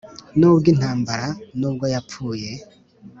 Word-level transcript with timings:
nubwo 0.39 0.67
intambara, 0.73 1.27
nubwo 1.59 1.85
yapfuye, 1.93 2.49